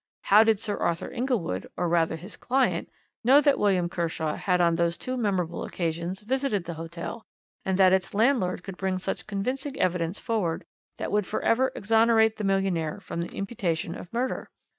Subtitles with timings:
[0.23, 2.89] How did Sir Arthur Inglewood, or rather his client,
[3.23, 7.27] know that William Kershaw had on those two memorable occasions visited the hotel,
[7.63, 10.65] and that its landlord could bring such convincing evidence forward
[10.97, 14.49] that would for ever exonerate the millionaire from the imputation of murder?"